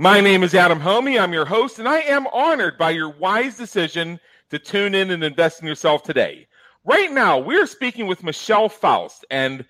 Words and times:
My 0.00 0.18
name 0.22 0.42
is 0.42 0.54
Adam 0.54 0.80
Hommey. 0.80 1.20
I'm 1.20 1.34
your 1.34 1.44
host, 1.44 1.78
and 1.78 1.86
I 1.86 1.98
am 1.98 2.26
honored 2.28 2.78
by 2.78 2.88
your 2.88 3.10
wise 3.10 3.58
decision 3.58 4.18
to 4.48 4.58
tune 4.58 4.94
in 4.94 5.10
and 5.10 5.22
invest 5.22 5.60
in 5.60 5.68
yourself 5.68 6.04
today. 6.04 6.46
Right 6.86 7.12
now, 7.12 7.38
we're 7.38 7.66
speaking 7.66 8.06
with 8.06 8.22
Michelle 8.22 8.70
Faust, 8.70 9.26
and 9.30 9.62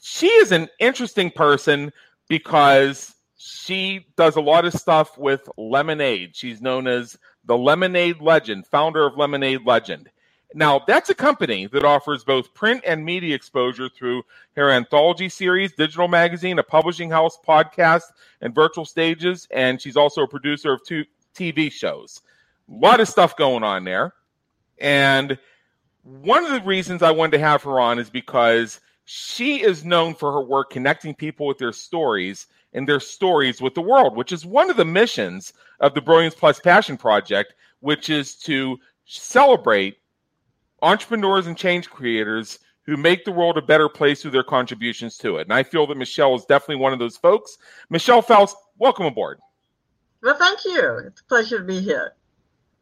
she 0.00 0.28
is 0.28 0.50
an 0.50 0.70
interesting 0.80 1.30
person 1.30 1.92
because 2.26 3.16
she 3.36 4.06
does 4.16 4.36
a 4.36 4.40
lot 4.40 4.64
of 4.64 4.72
stuff 4.72 5.18
with 5.18 5.46
Lemonade. 5.58 6.34
She's 6.34 6.62
known 6.62 6.86
as 6.86 7.18
the 7.44 7.58
Lemonade 7.58 8.22
Legend, 8.22 8.66
founder 8.66 9.04
of 9.04 9.18
Lemonade 9.18 9.66
Legend. 9.66 10.08
Now, 10.56 10.80
that's 10.86 11.10
a 11.10 11.14
company 11.14 11.66
that 11.66 11.84
offers 11.84 12.24
both 12.24 12.54
print 12.54 12.82
and 12.86 13.04
media 13.04 13.34
exposure 13.34 13.90
through 13.90 14.22
her 14.56 14.70
anthology 14.70 15.28
series, 15.28 15.74
digital 15.74 16.08
magazine, 16.08 16.58
a 16.58 16.62
publishing 16.62 17.10
house, 17.10 17.38
podcast, 17.46 18.04
and 18.40 18.54
virtual 18.54 18.86
stages. 18.86 19.46
And 19.50 19.78
she's 19.82 19.98
also 19.98 20.22
a 20.22 20.26
producer 20.26 20.72
of 20.72 20.82
two 20.82 21.04
TV 21.34 21.70
shows. 21.70 22.22
A 22.70 22.74
lot 22.74 23.00
of 23.00 23.08
stuff 23.08 23.36
going 23.36 23.64
on 23.64 23.84
there. 23.84 24.14
And 24.78 25.38
one 26.04 26.46
of 26.46 26.52
the 26.52 26.66
reasons 26.66 27.02
I 27.02 27.10
wanted 27.10 27.32
to 27.32 27.44
have 27.44 27.62
her 27.64 27.78
on 27.78 27.98
is 27.98 28.08
because 28.08 28.80
she 29.04 29.62
is 29.62 29.84
known 29.84 30.14
for 30.14 30.32
her 30.32 30.40
work 30.40 30.70
connecting 30.70 31.14
people 31.14 31.46
with 31.46 31.58
their 31.58 31.72
stories 31.72 32.46
and 32.72 32.88
their 32.88 32.98
stories 32.98 33.60
with 33.60 33.74
the 33.74 33.82
world, 33.82 34.16
which 34.16 34.32
is 34.32 34.46
one 34.46 34.70
of 34.70 34.78
the 34.78 34.86
missions 34.86 35.52
of 35.80 35.92
the 35.92 36.00
Brilliance 36.00 36.34
Plus 36.34 36.58
Passion 36.60 36.96
Project, 36.96 37.52
which 37.80 38.08
is 38.08 38.36
to 38.36 38.78
celebrate 39.04 39.98
entrepreneurs 40.86 41.48
and 41.48 41.56
change 41.56 41.90
creators 41.90 42.60
who 42.82 42.96
make 42.96 43.24
the 43.24 43.32
world 43.32 43.58
a 43.58 43.62
better 43.62 43.88
place 43.88 44.22
through 44.22 44.30
their 44.30 44.44
contributions 44.44 45.18
to 45.18 45.38
it. 45.38 45.42
And 45.42 45.52
I 45.52 45.64
feel 45.64 45.84
that 45.88 45.96
Michelle 45.96 46.36
is 46.36 46.44
definitely 46.44 46.76
one 46.76 46.92
of 46.92 47.00
those 47.00 47.16
folks. 47.16 47.58
Michelle 47.90 48.22
Faust, 48.22 48.56
welcome 48.78 49.04
aboard. 49.04 49.40
Well, 50.22 50.38
thank 50.38 50.64
you. 50.64 50.98
It's 51.04 51.20
a 51.20 51.24
pleasure 51.24 51.58
to 51.58 51.64
be 51.64 51.80
here. 51.80 52.14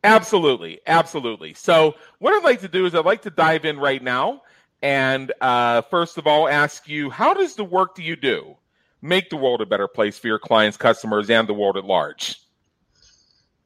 Absolutely. 0.04 0.80
Absolutely. 0.86 1.54
So, 1.54 1.94
what 2.18 2.34
I'd 2.34 2.44
like 2.44 2.60
to 2.60 2.68
do 2.68 2.84
is 2.84 2.94
I'd 2.94 3.06
like 3.06 3.22
to 3.22 3.30
dive 3.30 3.64
in 3.64 3.78
right 3.78 4.02
now. 4.02 4.42
And 4.82 5.32
uh, 5.40 5.80
first 5.82 6.18
of 6.18 6.26
all, 6.26 6.46
ask 6.46 6.86
you 6.86 7.08
how 7.08 7.32
does 7.32 7.54
the 7.54 7.64
work 7.64 7.94
that 7.94 8.02
you 8.02 8.16
do 8.16 8.54
make 9.00 9.30
the 9.30 9.36
world 9.36 9.62
a 9.62 9.66
better 9.66 9.88
place 9.88 10.18
for 10.18 10.26
your 10.26 10.38
clients, 10.38 10.76
customers, 10.76 11.30
and 11.30 11.48
the 11.48 11.54
world 11.54 11.78
at 11.78 11.86
large? 11.86 12.38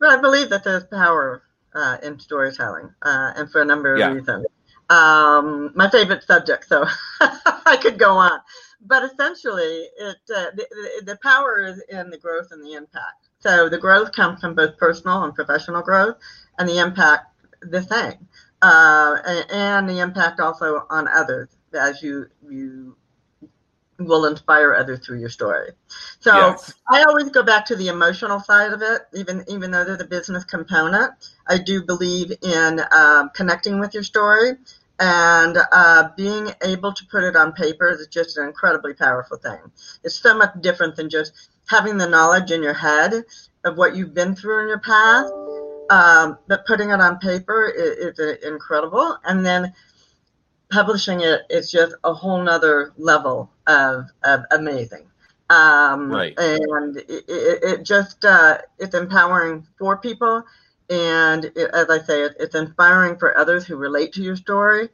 Well, 0.00 0.16
I 0.16 0.20
believe 0.20 0.48
that 0.50 0.62
there's 0.62 0.84
power 0.84 1.42
uh, 1.74 1.98
in 2.02 2.18
storytelling, 2.18 2.92
uh, 3.02 3.32
and 3.36 3.50
for 3.50 3.62
a 3.62 3.64
number 3.64 3.94
of 3.94 3.98
yeah. 3.98 4.12
reasons. 4.12 4.46
Um, 4.90 5.72
my 5.74 5.90
favorite 5.90 6.22
subject, 6.22 6.66
so 6.66 6.86
I 7.20 7.78
could 7.80 7.98
go 7.98 8.12
on. 8.12 8.40
But 8.80 9.04
essentially, 9.04 9.88
it 9.98 10.16
uh, 10.34 10.46
the, 10.54 11.02
the 11.04 11.18
power 11.22 11.62
is 11.62 11.82
in 11.88 12.10
the 12.10 12.18
growth 12.18 12.48
and 12.52 12.64
the 12.64 12.74
impact. 12.74 13.28
So 13.40 13.68
the 13.68 13.78
growth 13.78 14.12
comes 14.12 14.40
from 14.40 14.54
both 14.54 14.78
personal 14.78 15.24
and 15.24 15.34
professional 15.34 15.82
growth, 15.82 16.16
and 16.58 16.68
the 16.68 16.78
impact 16.78 17.26
the 17.60 17.82
same, 17.82 18.28
uh, 18.62 19.18
and, 19.26 19.50
and 19.50 19.88
the 19.88 19.98
impact 19.98 20.40
also 20.40 20.86
on 20.90 21.08
others 21.08 21.48
as 21.74 22.02
you 22.02 22.26
you 22.48 22.96
will 23.98 24.26
inspire 24.26 24.74
others 24.74 25.00
through 25.04 25.20
your 25.20 25.28
story. 25.28 25.70
So 26.20 26.34
yes. 26.34 26.74
I 26.88 27.02
always 27.04 27.30
go 27.30 27.42
back 27.42 27.66
to 27.66 27.76
the 27.76 27.88
emotional 27.88 28.40
side 28.40 28.72
of 28.72 28.82
it, 28.82 29.02
even 29.14 29.44
even 29.48 29.70
though 29.70 29.84
there's 29.84 30.00
a 30.00 30.06
business 30.06 30.44
component. 30.44 31.12
I 31.48 31.58
do 31.58 31.82
believe 31.82 32.32
in 32.42 32.80
um, 32.92 33.30
connecting 33.34 33.80
with 33.80 33.94
your 33.94 34.02
story 34.02 34.52
and 35.00 35.56
uh, 35.72 36.08
being 36.16 36.50
able 36.62 36.92
to 36.92 37.06
put 37.06 37.22
it 37.22 37.36
on 37.36 37.52
paper 37.52 37.88
is 37.88 38.06
just 38.08 38.36
an 38.36 38.46
incredibly 38.46 38.94
powerful 38.94 39.36
thing. 39.36 39.60
It's 40.02 40.16
so 40.16 40.36
much 40.36 40.50
different 40.60 40.96
than 40.96 41.08
just 41.08 41.50
having 41.68 41.98
the 41.98 42.08
knowledge 42.08 42.50
in 42.50 42.62
your 42.62 42.74
head 42.74 43.24
of 43.64 43.76
what 43.76 43.94
you've 43.94 44.14
been 44.14 44.34
through 44.34 44.62
in 44.62 44.68
your 44.68 44.80
past, 44.80 45.32
um, 45.90 46.38
but 46.48 46.66
putting 46.66 46.90
it 46.90 47.00
on 47.00 47.18
paper 47.18 47.66
is, 47.66 48.18
is 48.18 48.44
incredible. 48.44 49.16
And 49.24 49.46
then 49.46 49.72
publishing 50.70 51.20
it 51.20 51.42
is 51.50 51.70
just 51.70 51.94
a 52.04 52.12
whole 52.12 52.42
nother 52.42 52.92
level 52.96 53.50
of, 53.66 54.06
of 54.24 54.44
amazing. 54.50 55.06
Um, 55.50 56.10
right. 56.10 56.34
And 56.38 56.96
it, 56.96 57.24
it, 57.28 57.82
just, 57.82 58.24
uh, 58.24 58.58
it's 58.78 58.94
empowering 58.94 59.66
for 59.78 59.96
people. 59.96 60.44
And 60.90 61.46
it, 61.46 61.70
as 61.72 61.88
I 61.90 61.98
say, 61.98 62.22
it, 62.22 62.36
it's 62.38 62.54
inspiring 62.54 63.18
for 63.18 63.36
others 63.36 63.66
who 63.66 63.76
relate 63.76 64.12
to 64.14 64.22
your 64.22 64.36
story 64.36 64.88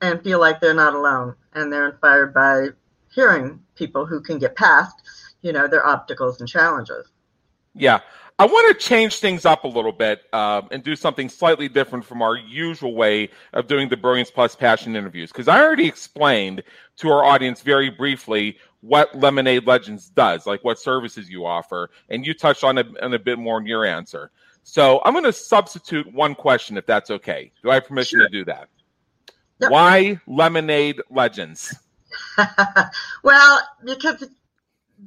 and 0.00 0.22
feel 0.22 0.40
like 0.40 0.60
they're 0.60 0.74
not 0.74 0.94
alone. 0.94 1.34
And 1.54 1.72
they're 1.72 1.88
inspired 1.88 2.32
by 2.32 2.68
hearing 3.12 3.60
people 3.74 4.06
who 4.06 4.20
can 4.20 4.38
get 4.38 4.54
past, 4.54 5.02
you 5.42 5.52
know, 5.52 5.66
their 5.66 5.84
obstacles 5.84 6.40
and 6.40 6.48
challenges. 6.48 7.08
Yeah. 7.74 8.00
I 8.40 8.46
want 8.46 8.68
to 8.68 8.86
change 8.86 9.18
things 9.18 9.44
up 9.44 9.64
a 9.64 9.68
little 9.68 9.92
bit 9.92 10.22
um, 10.32 10.68
and 10.70 10.82
do 10.82 10.96
something 10.96 11.28
slightly 11.28 11.68
different 11.68 12.06
from 12.06 12.22
our 12.22 12.36
usual 12.36 12.94
way 12.94 13.28
of 13.52 13.66
doing 13.66 13.90
the 13.90 13.98
Brilliance 13.98 14.30
Plus 14.30 14.56
Passion 14.56 14.96
interviews. 14.96 15.30
Because 15.30 15.46
I 15.46 15.60
already 15.60 15.86
explained 15.86 16.62
to 16.96 17.10
our 17.10 17.22
audience 17.22 17.60
very 17.60 17.90
briefly 17.90 18.56
what 18.80 19.14
Lemonade 19.14 19.66
Legends 19.66 20.08
does, 20.08 20.46
like 20.46 20.64
what 20.64 20.78
services 20.78 21.28
you 21.28 21.44
offer, 21.44 21.90
and 22.08 22.24
you 22.24 22.32
touched 22.32 22.64
on 22.64 22.78
it 22.78 22.86
on 23.02 23.12
a 23.12 23.18
bit 23.18 23.38
more 23.38 23.60
in 23.60 23.66
your 23.66 23.84
answer. 23.84 24.30
So 24.62 25.02
I'm 25.04 25.12
going 25.12 25.24
to 25.24 25.34
substitute 25.34 26.10
one 26.10 26.34
question, 26.34 26.78
if 26.78 26.86
that's 26.86 27.10
okay. 27.10 27.52
Do 27.62 27.70
I 27.70 27.74
have 27.74 27.86
permission 27.86 28.20
sure. 28.20 28.28
to 28.28 28.32
do 28.32 28.46
that? 28.46 28.68
Yep. 29.60 29.70
Why 29.70 30.18
Lemonade 30.26 31.02
Legends? 31.10 31.74
well, 33.22 33.60
because 33.84 34.24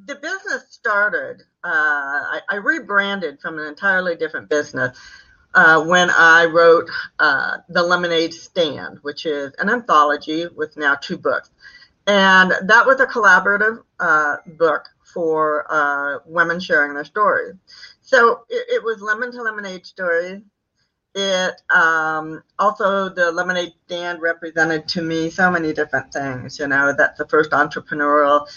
the 0.06 0.16
business 0.16 0.66
started, 0.70 1.42
uh, 1.64 1.68
I, 1.68 2.42
I, 2.50 2.56
rebranded 2.56 3.40
from 3.40 3.60
an 3.60 3.66
entirely 3.66 4.16
different 4.16 4.50
business 4.50 4.98
uh, 5.54 5.84
when 5.84 6.10
I 6.10 6.46
wrote 6.46 6.90
uh, 7.20 7.58
The 7.70 7.84
Lemonade 7.84 8.34
Stand, 8.34 9.00
which 9.02 9.26
is 9.26 9.54
an 9.60 9.70
anthology 9.70 10.48
with 10.48 10.78
now 10.78 10.96
two 10.96 11.18
books. 11.18 11.50
And 12.08 12.52
that 12.64 12.86
was 12.86 13.00
a 13.00 13.06
collaborative 13.06 13.84
uh, 14.00 14.38
book 14.58 14.90
for 15.14 15.66
uh, 15.70 16.20
women 16.26 16.60
sharing 16.60 16.94
their 16.96 17.06
stories. 17.06 17.56
So 18.02 18.46
it, 18.50 18.66
it 18.70 18.84
was 18.84 19.02
lemon 19.02 19.32
to 19.32 19.42
lemonade 19.42 19.86
stories. 19.86 20.42
It 21.16 21.62
um, 21.70 22.44
also 22.58 23.08
the 23.10 23.32
lemonade 23.32 23.74
stand 23.86 24.22
represented 24.22 24.88
to 24.90 25.02
me 25.04 25.30
so 25.30 25.52
many 25.52 25.72
different 25.72 26.12
things. 26.12 26.58
You 26.58 26.68
know, 26.68 26.94
that's 26.98 27.20
the 27.20 27.28
first 27.28 27.52
entrepreneurial 27.52 28.48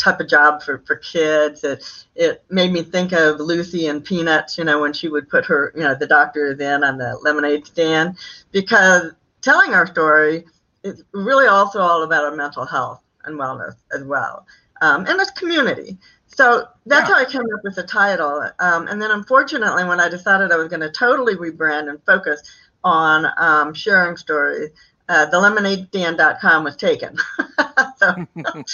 type 0.00 0.20
of 0.20 0.28
job 0.28 0.62
for, 0.62 0.82
for 0.86 0.96
kids. 0.96 1.62
It, 1.62 1.84
it 2.16 2.44
made 2.50 2.72
me 2.72 2.82
think 2.82 3.12
of 3.12 3.38
Lucy 3.38 3.86
and 3.86 4.04
Peanuts, 4.04 4.58
you 4.58 4.64
know, 4.64 4.80
when 4.80 4.92
she 4.92 5.08
would 5.08 5.28
put 5.28 5.44
her, 5.46 5.72
you 5.76 5.82
know, 5.82 5.94
the 5.94 6.06
doctors 6.06 6.58
in 6.58 6.82
on 6.82 6.98
the 6.98 7.18
lemonade 7.22 7.66
stand, 7.66 8.16
because 8.50 9.12
telling 9.42 9.74
our 9.74 9.86
story 9.86 10.44
is 10.82 11.04
really 11.12 11.46
also 11.46 11.80
all 11.80 12.02
about 12.02 12.24
our 12.24 12.34
mental 12.34 12.64
health 12.64 13.02
and 13.24 13.38
wellness 13.38 13.76
as 13.94 14.02
well, 14.02 14.46
um, 14.80 15.06
and 15.06 15.20
this 15.20 15.30
community. 15.30 15.98
So 16.26 16.66
that's 16.86 17.08
yeah. 17.08 17.14
how 17.14 17.20
I 17.20 17.24
came 17.26 17.42
up 17.42 17.60
with 17.62 17.74
the 17.74 17.82
title. 17.82 18.48
Um, 18.60 18.86
and 18.86 19.02
then, 19.02 19.10
unfortunately, 19.10 19.84
when 19.84 20.00
I 20.00 20.08
decided 20.08 20.52
I 20.52 20.56
was 20.56 20.68
going 20.68 20.80
to 20.80 20.90
totally 20.90 21.34
rebrand 21.34 21.90
and 21.90 22.02
focus 22.06 22.42
on 22.82 23.26
um, 23.36 23.74
sharing 23.74 24.16
stories, 24.16 24.70
uh, 25.08 25.26
the 25.26 25.36
lemonadestand.com 25.36 26.64
was 26.64 26.76
taken. 26.76 27.16
so, 28.00 28.26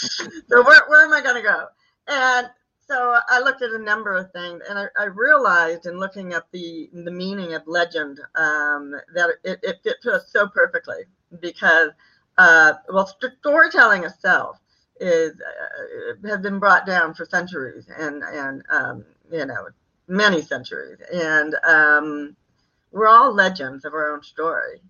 so 0.49 0.62
where, 0.64 0.82
where 0.88 1.05
am 1.05 1.12
I 1.12 1.20
going 1.23 1.37
to 1.37 1.43
go? 1.43 1.67
And 2.08 2.49
so 2.88 3.19
I 3.28 3.40
looked 3.40 3.62
at 3.62 3.70
a 3.70 3.78
number 3.78 4.14
of 4.14 4.31
things, 4.32 4.62
and 4.69 4.78
I, 4.78 4.87
I 4.96 5.05
realized 5.06 5.87
in 5.87 5.99
looking 5.99 6.32
at 6.32 6.44
the 6.52 6.88
the 6.93 7.11
meaning 7.11 7.55
of 7.55 7.62
legend 7.67 8.20
um, 8.37 8.94
that 9.14 9.31
it, 9.43 9.58
it 9.62 9.76
fit 9.82 9.96
us 10.12 10.31
so 10.31 10.46
perfectly 10.46 11.02
because 11.40 11.90
uh, 12.38 12.75
well, 12.88 13.11
storytelling 13.40 14.05
itself 14.05 14.58
is 15.00 15.32
uh, 15.32 16.28
has 16.28 16.40
been 16.40 16.58
brought 16.58 16.87
down 16.87 17.14
for 17.14 17.25
centuries 17.25 17.87
and 17.99 18.23
and 18.23 18.62
um, 18.70 19.05
you 19.32 19.44
know 19.44 19.67
many 20.06 20.40
centuries, 20.40 20.99
and 21.12 21.56
um, 21.64 22.37
we're 22.93 23.08
all 23.08 23.34
legends 23.34 23.84
of 23.84 23.94
our 23.94 24.12
own 24.12 24.23
story. 24.23 24.81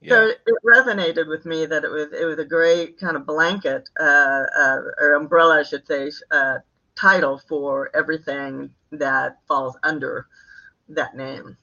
Yeah. 0.00 0.10
So 0.10 0.26
it 0.28 0.54
resonated 0.64 1.28
with 1.28 1.46
me 1.46 1.66
that 1.66 1.84
it 1.84 1.90
was 1.90 2.12
it 2.12 2.24
was 2.24 2.38
a 2.38 2.44
great 2.44 2.98
kind 2.98 3.16
of 3.16 3.26
blanket 3.26 3.88
uh, 3.98 4.44
uh, 4.58 4.80
or 5.00 5.14
umbrella, 5.14 5.60
I 5.60 5.62
should 5.62 5.86
say, 5.86 6.10
uh, 6.30 6.58
title 6.94 7.40
for 7.48 7.90
everything 7.94 8.70
that 8.92 9.38
falls 9.48 9.76
under 9.82 10.26
that 10.88 11.16
name. 11.16 11.56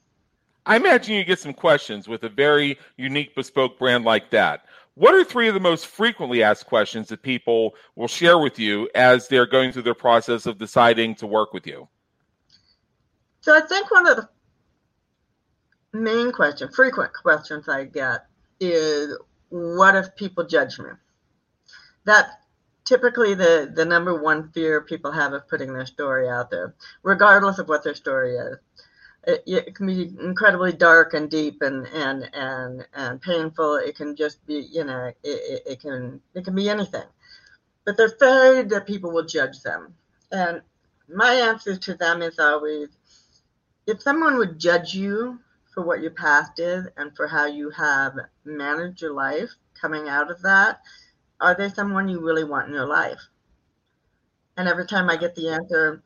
I 0.66 0.76
imagine 0.76 1.14
you 1.14 1.24
get 1.24 1.38
some 1.38 1.52
questions 1.52 2.08
with 2.08 2.24
a 2.24 2.28
very 2.28 2.78
unique 2.96 3.34
bespoke 3.34 3.78
brand 3.78 4.04
like 4.04 4.30
that. 4.30 4.64
What 4.94 5.14
are 5.14 5.24
three 5.24 5.48
of 5.48 5.54
the 5.54 5.60
most 5.60 5.86
frequently 5.86 6.42
asked 6.42 6.66
questions 6.66 7.08
that 7.08 7.22
people 7.22 7.74
will 7.96 8.08
share 8.08 8.38
with 8.38 8.58
you 8.58 8.88
as 8.94 9.28
they're 9.28 9.46
going 9.46 9.72
through 9.72 9.82
their 9.82 9.94
process 9.94 10.46
of 10.46 10.56
deciding 10.56 11.16
to 11.16 11.26
work 11.26 11.52
with 11.52 11.66
you? 11.66 11.88
So 13.40 13.54
I 13.54 13.60
think 13.60 13.90
one 13.90 14.06
of 14.06 14.16
the 14.16 14.28
main 15.94 16.32
question, 16.32 16.68
frequent 16.70 17.12
questions 17.12 17.68
I 17.68 17.84
get 17.84 18.26
is 18.60 19.16
what 19.48 19.94
if 19.94 20.14
people 20.16 20.44
judge 20.44 20.78
me? 20.78 20.90
That's 22.04 22.30
typically 22.84 23.34
the, 23.34 23.72
the 23.74 23.84
number 23.84 24.20
one 24.20 24.50
fear 24.50 24.80
people 24.82 25.12
have 25.12 25.32
of 25.32 25.48
putting 25.48 25.72
their 25.72 25.86
story 25.86 26.28
out 26.28 26.50
there, 26.50 26.74
regardless 27.02 27.58
of 27.58 27.68
what 27.68 27.84
their 27.84 27.94
story 27.94 28.36
is. 28.36 28.56
It, 29.26 29.42
it, 29.46 29.74
can 29.74 29.86
be 29.86 30.12
incredibly 30.20 30.72
dark 30.72 31.14
and 31.14 31.30
deep 31.30 31.62
and, 31.62 31.86
and, 31.86 32.28
and, 32.34 32.86
and 32.92 33.22
painful. 33.22 33.76
It 33.76 33.96
can 33.96 34.14
just 34.14 34.44
be, 34.46 34.68
you 34.70 34.84
know, 34.84 35.06
it, 35.06 35.16
it, 35.24 35.62
it 35.66 35.80
can 35.80 36.20
it 36.34 36.44
can 36.44 36.54
be 36.54 36.68
anything. 36.68 37.06
But 37.86 37.96
they're 37.96 38.08
afraid 38.08 38.68
that 38.68 38.86
people 38.86 39.12
will 39.12 39.24
judge 39.24 39.62
them. 39.62 39.94
And 40.30 40.60
my 41.08 41.32
answer 41.32 41.74
to 41.74 41.94
them 41.94 42.20
is 42.20 42.38
always 42.38 42.88
if 43.86 44.02
someone 44.02 44.36
would 44.36 44.58
judge 44.58 44.92
you 44.92 45.38
for 45.74 45.82
what 45.82 46.00
your 46.00 46.12
past 46.12 46.58
is 46.60 46.86
and 46.96 47.14
for 47.16 47.26
how 47.26 47.46
you 47.46 47.70
have 47.70 48.14
managed 48.44 49.02
your 49.02 49.12
life 49.12 49.50
coming 49.78 50.08
out 50.08 50.30
of 50.30 50.40
that, 50.42 50.80
are 51.40 51.54
they 51.54 51.68
someone 51.68 52.08
you 52.08 52.20
really 52.20 52.44
want 52.44 52.68
in 52.68 52.74
your 52.74 52.86
life? 52.86 53.20
And 54.56 54.68
every 54.68 54.86
time 54.86 55.10
I 55.10 55.16
get 55.16 55.34
the 55.34 55.48
answer, 55.48 56.02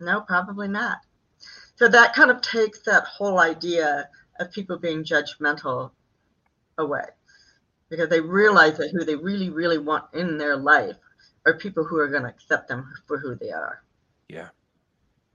no, 0.00 0.20
probably 0.20 0.68
not. 0.68 0.98
So 1.76 1.88
that 1.88 2.14
kind 2.14 2.30
of 2.30 2.40
takes 2.40 2.80
that 2.80 3.04
whole 3.04 3.38
idea 3.38 4.08
of 4.40 4.52
people 4.52 4.78
being 4.78 5.04
judgmental 5.04 5.92
away 6.78 7.04
because 7.88 8.08
they 8.08 8.20
realize 8.20 8.76
that 8.78 8.90
who 8.90 9.04
they 9.04 9.14
really, 9.14 9.50
really 9.50 9.78
want 9.78 10.04
in 10.12 10.36
their 10.36 10.56
life 10.56 10.96
are 11.46 11.54
people 11.54 11.84
who 11.84 11.98
are 11.98 12.08
going 12.08 12.22
to 12.22 12.28
accept 12.28 12.68
them 12.68 12.92
for 13.06 13.18
who 13.18 13.36
they 13.36 13.50
are. 13.50 13.82
Yeah. 14.28 14.48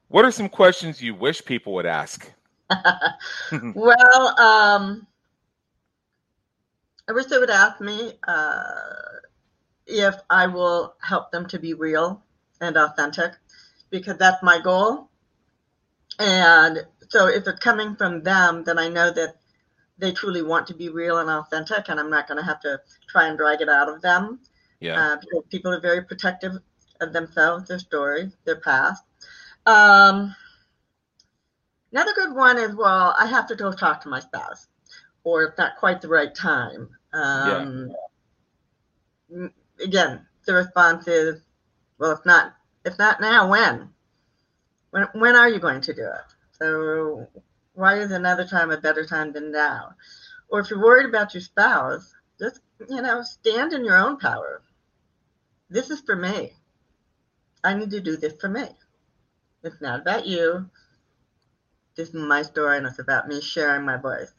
What 0.09 0.25
are 0.25 0.31
some 0.31 0.49
questions 0.49 1.01
you 1.01 1.13
wish 1.13 1.45
people 1.45 1.73
would 1.73 1.85
ask? 1.85 2.31
well, 3.75 4.39
um, 4.39 5.07
I 7.07 7.11
wish 7.11 7.25
they 7.25 7.39
would 7.39 7.49
ask 7.49 7.81
me 7.81 8.13
uh, 8.27 8.63
if 9.87 10.15
I 10.29 10.47
will 10.47 10.95
help 11.01 11.31
them 11.31 11.47
to 11.47 11.59
be 11.59 11.73
real 11.73 12.23
and 12.61 12.77
authentic 12.77 13.33
because 13.89 14.17
that's 14.17 14.43
my 14.43 14.59
goal. 14.59 15.09
And 16.19 16.85
so 17.09 17.27
if 17.27 17.47
it's 17.47 17.59
coming 17.59 17.95
from 17.95 18.23
them, 18.23 18.63
then 18.63 18.77
I 18.77 18.89
know 18.89 19.11
that 19.11 19.35
they 19.97 20.11
truly 20.11 20.43
want 20.43 20.67
to 20.67 20.73
be 20.73 20.89
real 20.89 21.17
and 21.17 21.29
authentic, 21.29 21.89
and 21.89 21.99
I'm 21.99 22.09
not 22.09 22.27
going 22.27 22.37
to 22.37 22.45
have 22.45 22.61
to 22.61 22.79
try 23.09 23.27
and 23.27 23.37
drag 23.37 23.61
it 23.61 23.69
out 23.69 23.89
of 23.89 24.01
them. 24.01 24.39
Yeah. 24.79 24.99
Uh, 24.99 25.17
because 25.17 25.43
people 25.49 25.73
are 25.73 25.81
very 25.81 26.03
protective 26.03 26.53
of 27.01 27.13
themselves, 27.13 27.67
their 27.67 27.79
story, 27.79 28.31
their 28.45 28.61
past. 28.61 29.03
Um, 29.65 30.35
another 31.91 32.13
good 32.13 32.35
one 32.35 32.57
is 32.57 32.75
well, 32.75 33.15
I 33.17 33.25
have 33.27 33.47
to 33.47 33.55
go 33.55 33.71
talk 33.71 34.01
to 34.01 34.09
my 34.09 34.19
spouse, 34.19 34.67
or 35.23 35.43
it's 35.43 35.57
not 35.57 35.77
quite 35.77 36.01
the 36.01 36.07
right 36.07 36.33
time. 36.33 36.89
Um, 37.13 37.89
yeah 39.31 39.47
again, 39.83 40.25
the 40.45 40.53
response 40.53 41.07
is, 41.07 41.41
well, 41.97 42.11
if 42.11 42.25
not, 42.25 42.53
if 42.85 42.97
not 42.97 43.21
now, 43.21 43.49
when? 43.49 43.89
When, 44.91 45.07
when 45.13 45.35
are 45.35 45.49
you 45.49 45.59
going 45.59 45.81
to 45.81 45.93
do 45.93 46.03
it? 46.03 46.33
So 46.59 47.27
why 47.73 47.99
is 47.99 48.11
another 48.11 48.45
time 48.45 48.71
a 48.71 48.77
better 48.77 49.05
time 49.05 49.33
than 49.33 49.51
now? 49.51 49.93
Or 50.49 50.59
if 50.59 50.69
you're 50.69 50.83
worried 50.83 51.07
about 51.07 51.33
your 51.33 51.41
spouse, 51.41 52.13
just, 52.39 52.61
you 52.89 53.01
know, 53.01 53.21
stand 53.21 53.73
in 53.73 53.85
your 53.85 53.97
own 53.97 54.17
power. 54.17 54.61
This 55.69 55.89
is 55.89 56.01
for 56.01 56.15
me. 56.15 56.53
I 57.63 57.73
need 57.73 57.91
to 57.91 57.99
do 57.99 58.17
this 58.17 58.33
for 58.39 58.49
me. 58.49 58.65
It's 59.63 59.81
not 59.81 59.99
about 60.01 60.25
you. 60.25 60.69
This 61.99 62.07
is 62.07 62.15
my 62.15 62.43
story 62.43 62.77
and 62.77 62.87
it's 62.87 62.99
about 62.99 63.27
me 63.27 63.41
sharing 63.41 63.83
my 63.83 63.97
voice. 63.97 64.31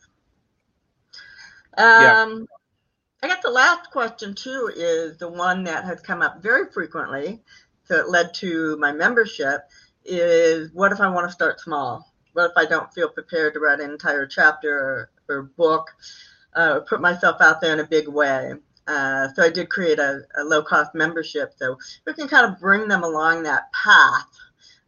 Um, 1.76 2.02
yeah. 2.02 2.34
I 3.22 3.26
guess 3.26 3.42
the 3.42 3.50
last 3.50 3.90
question 3.90 4.34
too 4.34 4.72
is 4.74 5.18
the 5.18 5.28
one 5.28 5.64
that 5.64 5.84
has 5.84 6.00
come 6.00 6.22
up 6.22 6.42
very 6.42 6.72
frequently. 6.72 7.42
So 7.84 7.96
it 7.96 8.08
led 8.08 8.32
to 8.36 8.78
my 8.78 8.92
membership 8.92 9.68
is 10.06 10.72
what 10.72 10.90
if 10.90 11.00
I 11.00 11.10
want 11.10 11.28
to 11.28 11.34
start 11.34 11.60
small? 11.60 12.10
What 12.32 12.50
if 12.50 12.56
I 12.56 12.64
don't 12.64 12.90
feel 12.94 13.10
prepared 13.10 13.52
to 13.52 13.60
write 13.60 13.80
an 13.80 13.90
entire 13.90 14.26
chapter 14.26 14.78
or, 14.78 15.10
or 15.28 15.42
book, 15.42 15.90
uh, 16.56 16.76
or 16.76 16.80
put 16.80 17.02
myself 17.02 17.42
out 17.42 17.60
there 17.60 17.74
in 17.74 17.80
a 17.80 17.86
big 17.86 18.08
way? 18.08 18.54
Uh, 18.86 19.28
so 19.34 19.42
I 19.42 19.50
did 19.50 19.68
create 19.68 19.98
a, 19.98 20.22
a 20.38 20.44
low 20.44 20.62
cost 20.62 20.94
membership 20.94 21.52
so 21.56 21.76
we 22.06 22.14
can 22.14 22.26
kind 22.26 22.50
of 22.50 22.58
bring 22.58 22.88
them 22.88 23.04
along 23.04 23.42
that 23.42 23.70
path 23.74 24.30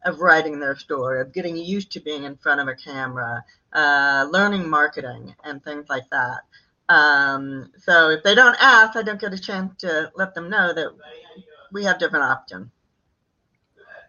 of 0.05 0.21
writing 0.21 0.59
their 0.59 0.77
story, 0.77 1.21
of 1.21 1.33
getting 1.33 1.57
used 1.57 1.93
to 1.93 2.01
being 2.01 2.25
in 2.25 2.37
front 2.37 2.61
of 2.61 2.69
a 2.69 2.75
camera, 2.75 3.45
uh, 3.73 4.27
learning 4.31 4.69
marketing 4.69 5.35
and 5.45 5.63
things 5.63 5.87
like 5.89 6.09
that. 6.11 6.41
Um, 6.89 7.71
so 7.79 8.11
if 8.11 8.23
they 8.23 8.35
don't 8.35 8.57
ask, 8.61 8.97
I 8.97 9.03
don't 9.03 9.21
get 9.21 9.33
a 9.33 9.39
chance 9.39 9.75
to 9.81 10.11
let 10.17 10.35
them 10.35 10.51
know 10.51 10.73
that 10.75 10.89
we 11.73 11.85
have 11.85 11.99
different 11.99 12.25
options. 12.25 12.69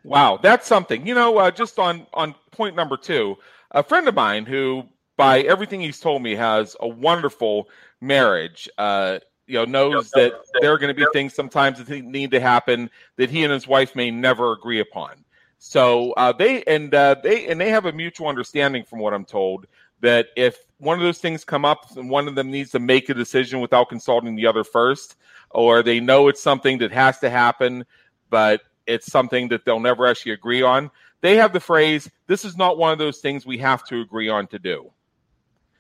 Wow, 0.03 0.37
that's 0.41 0.67
something. 0.67 1.07
You 1.07 1.13
know, 1.13 1.37
uh, 1.37 1.51
just 1.51 1.79
on 1.79 2.05
on 2.13 2.35
point 2.51 2.75
number 2.75 2.97
two, 2.97 3.37
a 3.71 3.81
friend 3.81 4.07
of 4.07 4.15
mine 4.15 4.45
who, 4.45 4.83
by 5.15 5.41
everything 5.41 5.79
he's 5.79 5.99
told 5.99 6.21
me, 6.21 6.35
has 6.35 6.75
a 6.81 6.87
wonderful 6.87 7.69
marriage. 8.01 8.67
Uh, 8.77 9.19
you 9.47 9.55
know, 9.55 9.65
knows 9.65 10.09
that 10.11 10.33
there 10.61 10.73
are 10.73 10.77
going 10.77 10.93
to 10.93 10.99
be 10.99 11.05
things 11.13 11.33
sometimes 11.33 11.83
that 11.83 12.03
need 12.03 12.31
to 12.31 12.39
happen 12.39 12.89
that 13.17 13.29
he 13.29 13.43
and 13.43 13.51
his 13.51 13.67
wife 13.67 13.95
may 13.95 14.09
never 14.09 14.53
agree 14.53 14.79
upon. 14.79 15.23
So 15.65 16.11
uh, 16.17 16.33
they 16.33 16.61
and 16.65 16.93
uh, 16.93 17.15
they 17.23 17.47
and 17.47 17.59
they 17.59 17.69
have 17.69 17.85
a 17.85 17.93
mutual 17.93 18.27
understanding, 18.27 18.83
from 18.83 18.99
what 18.99 19.13
I'm 19.13 19.23
told, 19.23 19.65
that 20.01 20.27
if 20.35 20.57
one 20.79 20.97
of 20.97 21.03
those 21.03 21.19
things 21.19 21.45
come 21.45 21.63
up 21.63 21.95
and 21.95 22.09
one 22.09 22.27
of 22.27 22.35
them 22.35 22.51
needs 22.51 22.71
to 22.71 22.79
make 22.79 23.07
a 23.07 23.13
decision 23.13 23.61
without 23.61 23.87
consulting 23.87 24.35
the 24.35 24.45
other 24.45 24.65
first, 24.65 25.15
or 25.51 25.81
they 25.81 26.01
know 26.01 26.27
it's 26.27 26.43
something 26.43 26.79
that 26.79 26.91
has 26.91 27.17
to 27.19 27.29
happen, 27.29 27.85
but 28.29 28.59
it's 28.87 29.09
something 29.09 29.47
that 29.47 29.63
they'll 29.63 29.79
never 29.79 30.05
actually 30.05 30.33
agree 30.33 30.61
on, 30.61 30.91
they 31.21 31.37
have 31.37 31.53
the 31.53 31.61
phrase, 31.61 32.11
This 32.27 32.43
is 32.43 32.57
not 32.57 32.77
one 32.77 32.91
of 32.91 32.99
those 32.99 33.19
things 33.19 33.45
we 33.45 33.57
have 33.59 33.85
to 33.85 34.01
agree 34.01 34.27
on 34.27 34.47
to 34.47 34.59
do. 34.59 34.91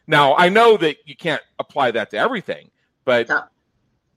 Now, 0.07 0.33
I 0.37 0.47
know 0.47 0.77
that 0.77 0.95
you 1.05 1.17
can't 1.17 1.43
apply 1.59 1.91
that 1.91 2.09
to 2.11 2.17
everything, 2.17 2.71
but 3.03 3.29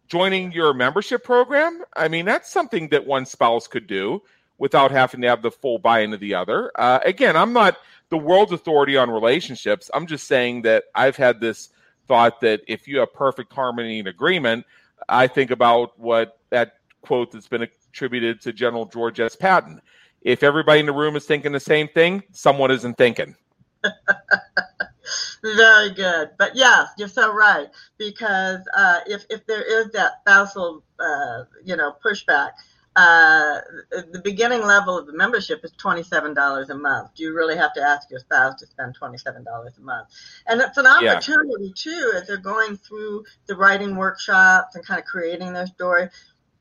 joining 0.07 0.53
your 0.53 0.73
membership 0.75 1.25
program, 1.25 1.83
I 1.97 2.07
mean, 2.07 2.25
that's 2.25 2.53
something 2.53 2.89
that 2.91 3.05
one 3.05 3.27
spouse 3.27 3.67
could 3.67 3.89
do 3.89 4.23
without 4.59 4.91
having 4.91 5.21
to 5.23 5.29
have 5.29 5.43
the 5.43 5.51
full 5.51 5.79
buy 5.79 6.01
in 6.01 6.13
of 6.13 6.21
the 6.21 6.35
other. 6.35 6.71
Uh, 6.75 7.01
again, 7.05 7.37
I'm 7.37 7.53
not 7.53 7.77
the 8.09 8.19
world's 8.19 8.53
authority 8.53 8.97
on 8.97 9.11
relationships. 9.11 9.91
I'm 9.93 10.07
just 10.07 10.27
saying 10.27 10.63
that 10.63 10.85
I've 10.95 11.17
had 11.17 11.41
this 11.41 11.71
thought 12.09 12.41
that 12.41 12.63
if 12.69 12.87
you 12.87 12.99
have 13.01 13.13
perfect 13.13 13.53
harmony 13.53 13.99
and 13.99 14.09
agreement, 14.09 14.65
I 15.09 15.27
think 15.27 15.51
about 15.51 15.99
what 15.99 16.39
that 16.51 16.77
quote 17.03 17.33
that's 17.33 17.49
been 17.49 17.63
attributed 17.63 18.41
to 18.43 18.53
General 18.53 18.87
George 18.87 19.21
S. 19.21 19.37
Patton. 19.37 19.81
If 20.23 20.43
everybody 20.43 20.81
in 20.81 20.87
the 20.87 20.93
room 20.93 21.17
is 21.17 21.25
thinking 21.25 21.53
the 21.53 21.61
same 21.61 21.89
thing, 21.89 22.23
someone 22.33 22.71
isn't 22.71 22.97
thinking. 22.97 23.37
Very 25.43 25.91
good. 25.91 26.31
But 26.39 26.57
yes, 26.57 26.89
you're 26.99 27.09
so 27.09 27.33
right. 27.33 27.69
Because 27.99 28.61
uh, 28.77 29.01
if, 29.07 29.25
if 29.31 29.47
there 29.47 29.63
is 29.63 29.93
that 29.93 30.21
spousal, 30.23 30.83
uh, 30.99 31.45
you 31.65 31.77
know, 31.77 31.95
pushback, 32.05 32.51
uh, 32.97 33.61
the 34.11 34.23
beginning 34.25 34.63
level 34.63 34.97
of 34.97 35.07
the 35.07 35.13
membership 35.13 35.63
is 35.65 35.73
$27 35.73 36.71
a 36.71 36.75
month. 36.75 37.15
Do 37.15 37.25
you 37.25 37.35
really 37.35 37.55
have 37.57 37.75
to 37.75 37.83
ask 37.83 38.11
your 38.11 38.21
spouse 38.21 38.59
to 38.61 38.67
spend 38.67 38.97
$27 38.99 39.45
a 39.45 39.81
month? 39.83 40.09
And 40.47 40.63
it's 40.63 40.79
an 40.79 40.87
opportunity 40.87 41.67
yeah. 41.67 41.73
too, 41.75 42.13
as 42.17 42.27
they're 42.27 42.39
going 42.39 42.79
through 42.79 43.25
the 43.47 43.55
writing 43.55 43.97
workshops 43.97 44.77
and 44.77 44.85
kind 44.85 44.99
of 44.99 45.05
creating 45.05 45.53
their 45.53 45.67
story. 45.67 46.09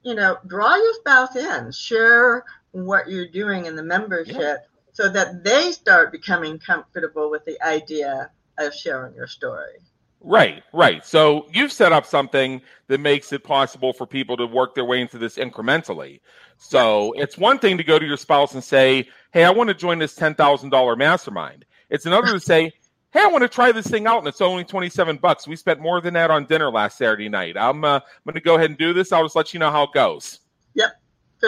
You 0.04 0.14
know, 0.14 0.38
draw 0.46 0.76
your 0.76 0.94
spouse 0.96 1.38
in, 1.38 1.72
share 1.72 2.44
what 2.72 3.10
you're 3.10 3.30
doing 3.30 3.66
in 3.66 3.78
the 3.78 3.84
membership 3.84 4.38
yeah. 4.38 4.58
so 4.92 5.08
that 5.08 5.46
they 5.46 5.72
start 5.72 6.12
becoming 6.12 6.60
comfortable 6.60 7.32
with 7.32 7.46
the 7.46 7.62
idea 7.66 8.30
of 8.58 8.74
sharing 8.74 9.16
your 9.16 9.28
story. 9.28 9.80
Right, 10.22 10.64
right. 10.74 11.06
So 11.06 11.48
you've 11.54 11.72
set 11.72 11.92
up 11.92 12.06
something 12.06 12.62
that 12.88 13.00
makes 13.00 13.32
it 13.32 13.44
possible 13.44 13.94
for 13.94 14.08
people 14.08 14.36
to 14.38 14.48
work 14.48 14.74
their 14.74 14.86
way 14.86 15.02
into 15.02 15.18
this 15.18 15.38
incrementally. 15.38 16.20
So 16.58 17.14
it's 17.14 17.38
one 17.38 17.60
thing 17.60 17.78
to 17.78 17.84
go 17.84 18.00
to 18.00 18.06
your 18.06 18.18
spouse 18.18 18.54
and 18.54 18.64
say, 18.64 19.08
Hey, 19.34 19.44
I 19.44 19.52
want 19.52 19.68
to 19.68 19.74
join 19.74 20.00
this 20.00 20.16
$10,000 20.16 20.98
mastermind. 20.98 21.66
It's 21.90 22.06
another 22.06 22.34
to 22.34 22.40
say, 22.40 22.72
Hey, 23.12 23.22
I 23.22 23.28
want 23.28 23.44
to 23.44 23.48
try 23.48 23.72
this 23.72 23.88
thing 23.88 24.08
out 24.08 24.20
and 24.20 24.28
it's 24.28 24.42
only 24.42 24.64
27 24.64 25.18
bucks. 25.18 25.48
We 25.48 25.56
spent 25.56 25.80
more 25.80 26.02
than 26.02 26.16
that 26.16 26.32
on 26.32 26.46
dinner 26.46 26.72
last 26.72 26.98
Saturday 26.98 27.30
night. 27.30 27.56
I'm, 27.56 27.84
uh, 27.84 27.96
I'm 27.98 28.02
going 28.26 28.34
to 28.34 28.42
go 28.42 28.56
ahead 28.56 28.72
and 28.72 28.80
do 28.80 28.94
this. 28.94 29.12
I'll 29.12 29.24
just 29.24 29.36
let 29.36 29.54
you 29.54 29.60
know 29.60 29.72
how 29.72 29.84
it 29.84 29.94
goes. 29.94 30.40
Yep. 30.74 30.92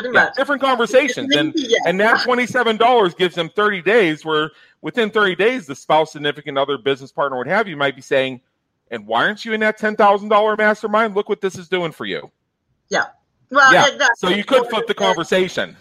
Yeah, 0.04 0.30
different 0.36 0.62
conversations. 0.62 1.36
and, 1.36 1.56
and 1.86 2.00
that 2.00 2.20
$27 2.20 3.18
gives 3.18 3.36
them 3.36 3.50
30 3.50 3.82
days 3.82 4.24
where 4.24 4.52
within 4.82 5.10
30 5.10 5.36
days, 5.36 5.66
the 5.66 5.76
spouse, 5.76 6.12
significant 6.12 6.58
other, 6.58 6.78
business 6.78 7.12
partner, 7.12 7.38
what 7.38 7.48
have 7.48 7.68
you, 7.68 7.76
might 7.76 7.96
be 7.96 8.02
saying, 8.02 8.42
and 8.92 9.06
why 9.06 9.26
aren't 9.26 9.46
you 9.46 9.54
in 9.54 9.60
that 9.62 9.78
ten 9.78 9.96
thousand 9.96 10.30
dollar 10.30 10.56
mastermind? 10.56 11.16
Look 11.16 11.30
what 11.30 11.42
this 11.42 11.58
is 11.58 11.68
doing 11.68 11.92
for 11.92 12.06
you. 12.06 12.32
Yeah. 12.90 13.06
Well, 13.50 13.74
yeah. 13.74 13.86
Exactly. 13.86 14.08
So 14.18 14.30
you 14.30 14.44
could 14.44 14.68
flip 14.68 14.88
the 14.88 14.94
conversation. 14.94 15.76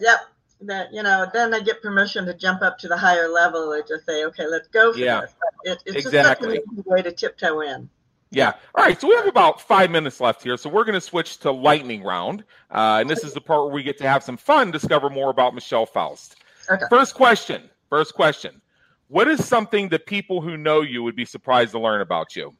Yep. 0.00 0.20
That 0.62 0.92
you 0.92 1.02
know, 1.02 1.26
then 1.32 1.50
they 1.50 1.62
get 1.62 1.80
permission 1.80 2.26
to 2.26 2.34
jump 2.34 2.62
up 2.62 2.78
to 2.78 2.88
the 2.88 2.96
higher 2.96 3.28
level 3.28 3.72
and 3.72 3.82
just 3.88 4.04
say, 4.04 4.24
"Okay, 4.26 4.46
let's 4.46 4.68
go 4.68 4.92
for 4.92 4.98
yeah. 4.98 5.22
this." 5.22 5.34
It, 5.64 5.82
it's 5.86 6.06
exactly. 6.06 6.58
just 6.58 6.86
a 6.86 6.90
way 6.90 7.02
to 7.02 7.12
tiptoe 7.12 7.60
in. 7.60 7.88
Yeah. 8.30 8.52
All 8.74 8.84
right. 8.84 9.00
So 9.00 9.08
we 9.08 9.14
have 9.16 9.26
about 9.26 9.60
five 9.60 9.90
minutes 9.90 10.20
left 10.20 10.42
here. 10.42 10.56
So 10.56 10.68
we're 10.68 10.84
going 10.84 10.94
to 10.94 11.00
switch 11.00 11.38
to 11.38 11.50
lightning 11.50 12.02
round, 12.02 12.44
uh, 12.70 12.98
and 13.00 13.10
this 13.10 13.24
is 13.24 13.32
the 13.32 13.40
part 13.40 13.64
where 13.64 13.74
we 13.74 13.82
get 13.82 13.98
to 13.98 14.08
have 14.08 14.22
some 14.22 14.36
fun, 14.36 14.70
discover 14.70 15.10
more 15.10 15.30
about 15.30 15.54
Michelle 15.54 15.86
Faust. 15.86 16.36
Okay. 16.70 16.84
First 16.90 17.14
question. 17.14 17.68
First 17.88 18.14
question. 18.14 18.60
What 19.10 19.26
is 19.26 19.44
something 19.44 19.88
that 19.88 20.06
people 20.06 20.40
who 20.40 20.56
know 20.56 20.82
you 20.82 21.02
would 21.02 21.16
be 21.16 21.24
surprised 21.24 21.72
to 21.72 21.80
learn 21.80 22.00
about 22.00 22.36
you? 22.36 22.54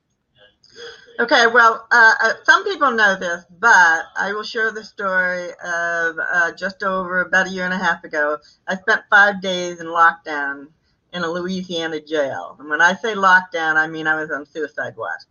Okay, 1.20 1.46
well, 1.46 1.86
uh, 1.92 2.14
uh, 2.20 2.32
some 2.42 2.64
people 2.64 2.90
know 2.90 3.16
this, 3.16 3.44
but 3.60 4.06
I 4.16 4.32
will 4.32 4.42
share 4.42 4.72
the 4.72 4.82
story 4.82 5.50
of 5.64 6.16
uh, 6.18 6.50
just 6.58 6.82
over 6.82 7.20
about 7.20 7.46
a 7.46 7.50
year 7.50 7.66
and 7.66 7.72
a 7.72 7.78
half 7.78 8.02
ago. 8.02 8.36
I 8.66 8.74
spent 8.74 9.02
five 9.08 9.40
days 9.40 9.78
in 9.78 9.86
lockdown 9.86 10.66
in 11.12 11.22
a 11.22 11.30
Louisiana 11.30 12.00
jail. 12.00 12.56
And 12.58 12.68
when 12.68 12.80
I 12.80 12.94
say 12.94 13.14
lockdown, 13.14 13.76
I 13.76 13.86
mean 13.86 14.08
I 14.08 14.20
was 14.20 14.32
on 14.32 14.44
suicide 14.44 14.96
watch. 14.96 15.22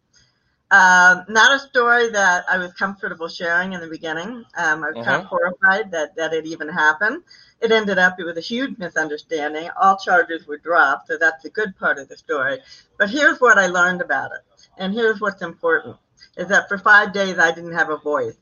Um, 0.71 1.25
not 1.27 1.53
a 1.53 1.59
story 1.59 2.11
that 2.11 2.45
I 2.49 2.57
was 2.59 2.71
comfortable 2.73 3.27
sharing 3.27 3.73
in 3.73 3.81
the 3.81 3.89
beginning. 3.89 4.45
Um, 4.55 4.83
I 4.83 4.91
was 4.91 4.95
uh-huh. 4.95 5.03
kind 5.03 5.21
of 5.21 5.25
horrified 5.25 5.91
that, 5.91 6.15
that 6.15 6.31
it 6.31 6.45
even 6.45 6.69
happened. 6.69 7.23
It 7.61 7.71
ended 7.71 7.97
up, 7.97 8.19
it 8.19 8.23
was 8.23 8.37
a 8.37 8.41
huge 8.41 8.77
misunderstanding. 8.77 9.69
All 9.81 9.97
charges 9.97 10.47
were 10.47 10.57
dropped, 10.57 11.07
so 11.07 11.17
that's 11.17 11.43
the 11.43 11.49
good 11.49 11.77
part 11.77 11.99
of 11.99 12.07
the 12.07 12.17
story. 12.17 12.59
But 12.97 13.09
here's 13.09 13.41
what 13.41 13.57
I 13.57 13.67
learned 13.67 14.01
about 14.01 14.31
it. 14.31 14.41
And 14.77 14.93
here's 14.93 15.19
what's 15.19 15.41
important 15.41 15.97
is 16.37 16.47
that 16.47 16.69
for 16.69 16.77
five 16.77 17.13
days 17.13 17.37
I 17.37 17.51
didn't 17.51 17.73
have 17.73 17.89
a 17.89 17.97
voice. 17.97 18.37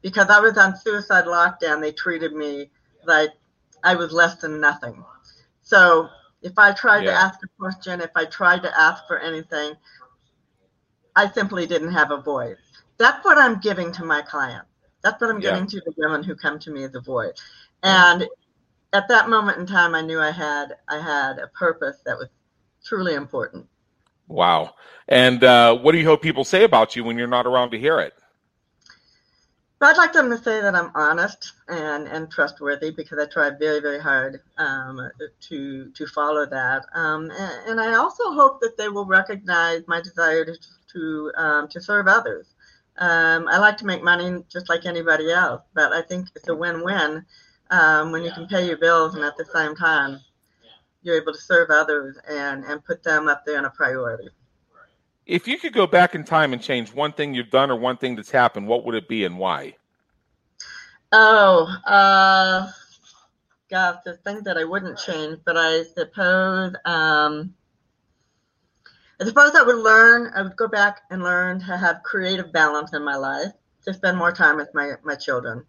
Because 0.00 0.28
I 0.28 0.40
was 0.40 0.58
on 0.58 0.76
suicide 0.76 1.24
lockdown, 1.24 1.80
they 1.80 1.92
treated 1.92 2.32
me 2.32 2.70
like 3.04 3.30
I 3.84 3.94
was 3.94 4.12
less 4.12 4.36
than 4.36 4.60
nothing. 4.60 5.04
So 5.62 6.08
if 6.42 6.58
I 6.58 6.72
tried 6.72 7.04
yeah. 7.04 7.12
to 7.12 7.16
ask 7.16 7.40
a 7.42 7.48
question, 7.58 8.00
if 8.00 8.10
I 8.14 8.24
tried 8.24 8.62
to 8.62 8.80
ask 8.80 9.06
for 9.06 9.18
anything, 9.18 9.74
I 11.14 11.30
simply 11.30 11.66
didn't 11.66 11.92
have 11.92 12.10
a 12.10 12.20
voice. 12.20 12.58
That's 12.98 13.24
what 13.24 13.38
I'm 13.38 13.60
giving 13.60 13.92
to 13.92 14.04
my 14.04 14.22
clients. 14.22 14.68
That's 15.02 15.20
what 15.20 15.30
I'm 15.30 15.40
yeah. 15.40 15.52
giving 15.52 15.66
to 15.68 15.80
the 15.84 15.92
women 15.96 16.22
who 16.22 16.34
come 16.34 16.58
to 16.60 16.70
me 16.70 16.84
as 16.84 16.94
a 16.94 17.00
voice. 17.00 17.34
Mm-hmm. 17.82 18.22
And 18.22 18.28
at 18.92 19.08
that 19.08 19.28
moment 19.28 19.58
in 19.58 19.66
time, 19.66 19.94
I 19.94 20.02
knew 20.02 20.20
I 20.20 20.30
had 20.30 20.76
I 20.88 20.98
had 20.98 21.38
a 21.38 21.48
purpose 21.48 21.98
that 22.04 22.16
was 22.16 22.28
truly 22.84 23.14
important. 23.14 23.66
Wow. 24.28 24.74
And 25.08 25.42
uh, 25.44 25.76
what 25.76 25.92
do 25.92 25.98
you 25.98 26.06
hope 26.06 26.22
people 26.22 26.44
say 26.44 26.64
about 26.64 26.96
you 26.96 27.04
when 27.04 27.18
you're 27.18 27.26
not 27.26 27.46
around 27.46 27.70
to 27.72 27.78
hear 27.78 28.00
it? 28.00 28.14
I'd 29.84 29.96
like 29.96 30.12
them 30.12 30.30
to 30.30 30.38
say 30.38 30.60
that 30.60 30.76
I'm 30.76 30.92
honest 30.94 31.54
and, 31.66 32.06
and 32.06 32.30
trustworthy 32.30 32.92
because 32.92 33.18
I 33.18 33.26
try 33.26 33.50
very, 33.50 33.80
very 33.80 33.98
hard 33.98 34.40
um, 34.56 35.10
to 35.48 35.90
to 35.90 36.06
follow 36.06 36.46
that. 36.46 36.84
Um, 36.94 37.32
and, 37.32 37.70
and, 37.70 37.80
I 37.80 37.94
also 37.94 38.32
hope 38.32 38.60
that 38.60 38.76
they 38.76 38.88
will 38.88 39.06
recognize 39.06 39.82
my 39.88 40.00
desire 40.00 40.44
to 40.44 40.56
to 40.92 41.32
um, 41.36 41.68
to 41.68 41.80
serve 41.80 42.06
others. 42.06 42.54
Um, 42.98 43.48
I 43.48 43.58
like 43.58 43.76
to 43.78 43.86
make 43.86 44.04
money 44.04 44.44
just 44.48 44.68
like 44.68 44.86
anybody 44.86 45.32
else, 45.32 45.62
but 45.74 45.92
I 45.92 46.02
think 46.02 46.28
it's 46.36 46.48
a 46.48 46.54
win-win 46.54 47.24
um, 47.72 48.12
when 48.12 48.22
you 48.22 48.30
can 48.30 48.46
pay 48.46 48.66
your 48.66 48.76
bills 48.76 49.14
and 49.14 49.24
at 49.24 49.36
the 49.36 49.44
same 49.46 49.74
time 49.74 50.20
you're 51.02 51.20
able 51.20 51.32
to 51.32 51.40
serve 51.40 51.70
others 51.70 52.16
and 52.28 52.64
and 52.64 52.84
put 52.84 53.02
them 53.02 53.28
up 53.28 53.44
there 53.44 53.58
in 53.58 53.64
a 53.64 53.70
priority. 53.70 54.28
If 55.26 55.48
you 55.48 55.58
could 55.58 55.72
go 55.72 55.86
back 55.86 56.14
in 56.14 56.24
time 56.24 56.52
and 56.52 56.62
change 56.62 56.92
one 56.92 57.12
thing 57.12 57.34
you've 57.34 57.50
done 57.50 57.70
or 57.70 57.76
one 57.76 57.96
thing 57.96 58.16
that's 58.16 58.30
happened, 58.30 58.68
what 58.68 58.84
would 58.84 58.94
it 58.94 59.08
be 59.08 59.24
and 59.24 59.38
why? 59.38 59.76
Oh, 61.12 61.66
uh, 61.86 62.70
gosh, 63.68 63.96
there's 64.04 64.18
things 64.18 64.42
that 64.44 64.56
I 64.56 64.64
wouldn't 64.64 64.98
change, 64.98 65.38
but 65.44 65.56
I 65.56 65.84
suppose 65.84 66.74
um, 66.84 67.54
I 69.20 69.24
suppose 69.24 69.54
I 69.54 69.62
would 69.62 69.78
learn, 69.78 70.32
I 70.34 70.42
would 70.42 70.56
go 70.56 70.66
back 70.66 71.02
and 71.10 71.22
learn 71.22 71.60
to 71.60 71.76
have 71.76 72.02
creative 72.02 72.52
balance 72.52 72.92
in 72.92 73.04
my 73.04 73.16
life, 73.16 73.52
to 73.84 73.94
spend 73.94 74.16
more 74.16 74.32
time 74.32 74.56
with 74.56 74.74
my, 74.74 74.94
my 75.04 75.14
children. 75.14 75.64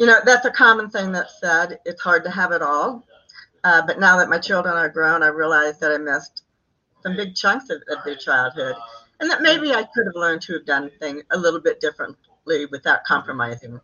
You 0.00 0.06
know, 0.06 0.18
that's 0.24 0.46
a 0.46 0.50
common 0.50 0.88
thing 0.88 1.12
that's 1.12 1.38
said. 1.40 1.78
It's 1.84 2.00
hard 2.00 2.24
to 2.24 2.30
have 2.30 2.52
it 2.52 2.62
all. 2.62 3.06
Uh, 3.64 3.82
but 3.86 4.00
now 4.00 4.16
that 4.16 4.30
my 4.30 4.38
children 4.38 4.74
are 4.74 4.88
grown, 4.88 5.22
I 5.22 5.26
realize 5.26 5.78
that 5.78 5.92
I 5.92 5.98
missed 5.98 6.44
some 7.02 7.16
big 7.16 7.34
chunks 7.34 7.68
of, 7.68 7.82
of 7.90 8.02
their 8.02 8.16
childhood. 8.16 8.76
And 9.20 9.30
that 9.30 9.42
maybe 9.42 9.72
I 9.72 9.82
could 9.82 10.06
have 10.06 10.14
learned 10.14 10.40
to 10.42 10.54
have 10.54 10.64
done 10.64 10.90
things 11.00 11.24
a 11.32 11.36
little 11.36 11.60
bit 11.60 11.80
differently 11.80 12.64
without 12.70 13.04
compromising 13.04 13.78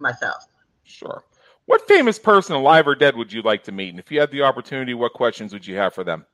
myself. 0.00 0.44
Sure. 0.82 1.24
What 1.64 1.88
famous 1.88 2.18
person, 2.18 2.54
alive 2.54 2.86
or 2.86 2.94
dead, 2.94 3.16
would 3.16 3.32
you 3.32 3.40
like 3.40 3.64
to 3.64 3.72
meet? 3.72 3.88
And 3.88 3.98
if 3.98 4.12
you 4.12 4.20
had 4.20 4.30
the 4.30 4.42
opportunity, 4.42 4.92
what 4.92 5.14
questions 5.14 5.54
would 5.54 5.66
you 5.66 5.76
have 5.76 5.94
for 5.94 6.04
them? 6.04 6.26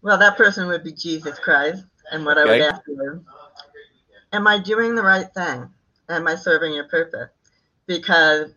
Well, 0.00 0.16
that 0.16 0.38
person 0.38 0.68
would 0.68 0.84
be 0.84 0.92
Jesus 0.92 1.38
Christ. 1.38 1.84
And 2.10 2.24
what 2.24 2.38
okay. 2.38 2.48
I 2.48 2.52
would 2.52 2.62
ask 2.62 2.88
him, 2.88 3.26
am 4.32 4.46
I 4.46 4.58
doing 4.58 4.94
the 4.94 5.02
right 5.02 5.30
thing? 5.34 5.68
Am 6.08 6.26
I 6.26 6.34
serving 6.34 6.72
your 6.72 6.88
purpose? 6.88 7.28
Because 7.86 8.50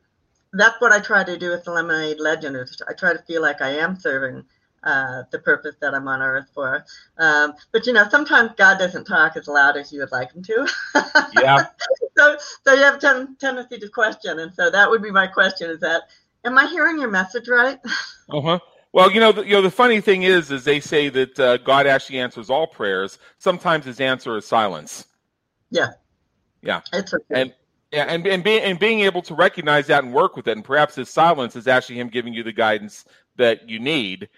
that's 0.54 0.80
what 0.82 0.92
I 0.92 1.00
try 1.00 1.24
to 1.24 1.38
do 1.38 1.50
with 1.50 1.64
the 1.64 1.72
Lemonade 1.72 2.20
Legend. 2.20 2.58
I 2.88 2.94
try 2.94 3.14
to 3.14 3.22
feel 3.24 3.42
like 3.42 3.62
I 3.62 3.70
am 3.70 4.00
serving 4.00 4.44
uh, 4.84 5.24
the 5.32 5.40
purpose 5.40 5.76
that 5.82 5.94
I'm 5.94 6.08
on 6.08 6.22
earth 6.22 6.48
for. 6.54 6.86
Um, 7.18 7.54
but 7.72 7.86
you 7.86 7.94
know, 7.94 8.08
sometimes 8.10 8.52
God 8.58 8.78
doesn't 8.78 9.06
talk 9.06 9.36
as 9.36 9.48
loud 9.48 9.76
as 9.78 9.92
you 9.92 10.00
would 10.00 10.12
like 10.12 10.34
him 10.34 10.44
to. 10.44 10.68
yeah. 11.42 11.66
So, 12.18 12.38
so 12.64 12.74
you 12.74 12.84
have 12.84 13.00
ten, 13.00 13.36
tendency 13.40 13.78
to 13.80 13.90
question, 13.90 14.40
and 14.40 14.54
so 14.54 14.70
that 14.70 14.90
would 14.90 15.02
be 15.02 15.12
my 15.12 15.28
question: 15.28 15.70
Is 15.70 15.80
that, 15.82 16.04
am 16.46 16.58
I 16.58 16.68
hearing 16.68 17.00
your 17.00 17.10
message 17.10 17.48
right? 17.48 17.80
Uh 18.30 18.42
huh. 18.42 18.60
Well, 18.92 19.10
you 19.10 19.22
know, 19.22 19.32
the, 19.32 19.44
you 19.44 19.54
know, 19.54 19.62
the 19.62 19.72
funny 19.72 20.02
thing 20.02 20.24
is, 20.24 20.52
is 20.52 20.66
they 20.66 20.82
say 20.82 21.08
that 21.08 21.40
uh, 21.40 21.56
God 21.56 21.88
actually 21.88 22.20
answers 22.20 22.50
all 22.50 22.68
prayers. 22.68 23.20
Sometimes 23.38 23.86
His 23.86 24.02
answer 24.02 24.36
is 24.36 24.46
silence. 24.46 25.06
Yeah. 25.72 25.92
Yeah. 26.62 26.82
It's 26.92 27.14
okay. 27.14 27.42
And 27.42 27.54
yeah, 27.98 28.04
and 28.04 28.28
and 28.28 28.44
being 28.44 28.62
and 28.62 28.78
being 28.78 29.00
able 29.00 29.24
to 29.24 29.34
recognize 29.34 29.88
that 29.88 30.04
and 30.04 30.14
work 30.14 30.36
with 30.36 30.48
it, 30.48 30.52
and 30.52 30.64
perhaps 30.64 30.94
His 30.94 31.10
silence 31.10 31.56
is 31.56 31.68
actually 31.68 32.00
Him 32.00 32.10
giving 32.10 32.32
you 32.32 32.44
the 32.44 32.52
guidance 32.52 33.06
that 33.38 33.68
you 33.68 33.80
need, 33.80 34.30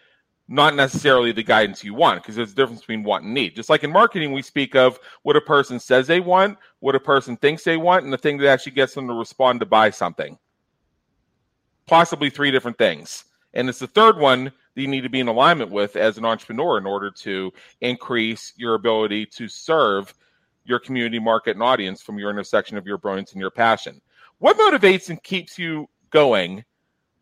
not 0.48 0.75
necessarily 0.75 1.34
the 1.34 1.44
guidance 1.44 1.84
you 1.84 1.94
want, 1.94 2.24
because 2.24 2.38
there's 2.38 2.54
a 2.54 2.56
difference 2.56 2.80
between 2.80 3.04
want 3.04 3.25
and 3.25 3.34
need. 3.34 3.58
Just 3.58 3.70
like 3.70 3.84
in 3.84 3.92
marketing, 3.92 4.32
we 4.32 4.42
speak 4.44 4.75
of 4.78 4.98
what 5.24 5.36
a 5.36 5.42
person 5.42 5.78
says 5.78 6.08
they 6.08 6.22
want, 6.22 6.58
what 6.80 6.96
a 6.96 7.01
person 7.01 7.36
thinks 7.36 7.66
they 7.66 7.75
want, 7.75 8.06
and 8.06 8.13
the 8.13 8.18
thing 8.18 8.38
that 8.38 8.48
actually 8.48 8.72
gets 8.72 8.94
them 8.94 9.10
to 9.10 9.13
respond 9.13 9.60
to 9.60 9.66
buy 9.66 9.89
something. 9.89 10.38
Possibly 11.86 12.30
three 12.30 12.51
different 12.51 12.78
things. 12.78 13.25
And 13.54 13.68
it's 13.68 13.80
the 13.80 13.88
third 13.88 14.18
one 14.18 14.46
that 14.46 14.82
you 14.82 14.88
need 14.88 15.01
to 15.01 15.10
be 15.10 15.20
in 15.20 15.28
alignment 15.28 15.70
with 15.70 15.98
as 15.98 16.18
an 16.18 16.24
entrepreneur 16.24 16.78
in 16.78 16.86
order 16.86 17.12
to 17.12 17.51
increase 17.82 18.54
your 18.56 18.75
ability 18.75 19.25
to 19.25 19.50
serve 19.50 20.13
your 20.70 20.80
community 20.80 21.20
market 21.20 21.52
and 21.52 21.64
audience 21.64 22.02
from 22.02 22.20
your 22.20 22.30
intersection 22.30 22.78
of 22.78 22.86
your 22.86 22.98
brilliance 22.98 23.34
and 23.34 23.42
your 23.42 23.52
passion. 23.52 24.02
What 24.38 24.58
motivates 24.58 25.10
and 25.10 25.22
keeps 25.24 25.58
you 25.58 25.90
going 26.12 26.64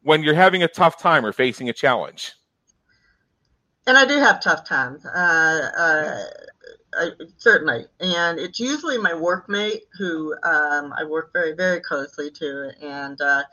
when 0.04 0.22
you're 0.22 0.36
having 0.36 0.64
a 0.64 0.68
tough 0.68 1.00
time 1.00 1.26
or 1.26 1.32
facing 1.32 1.70
a 1.70 1.74
challenge? 1.74 2.34
and 3.88 3.98
I 3.98 4.06
do 4.06 4.20
have 4.20 4.42
tough 4.42 4.66
times. 4.66 5.06
Uh, 5.06 5.70
uh, 5.78 6.24
I, 6.94 7.10
certainly, 7.38 7.86
and 8.00 8.38
it's 8.38 8.60
usually 8.60 8.98
my 8.98 9.12
workmate 9.12 9.82
who 9.98 10.34
um, 10.44 10.94
I 10.94 11.06
work 11.06 11.32
very, 11.32 11.54
very 11.54 11.80
closely 11.80 12.30
to, 12.32 12.72
and 12.82 13.20
uh, 13.22 13.44